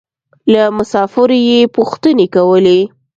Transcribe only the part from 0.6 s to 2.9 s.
مسافرو يې پوښتنې کولې.